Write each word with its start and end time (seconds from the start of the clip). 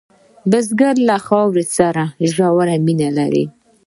بزګر 0.49 0.95
له 1.09 1.15
خاورې 1.25 1.65
سره 1.77 2.03
ژوره 2.33 2.75
مینه 2.85 3.09
لري 3.17 3.45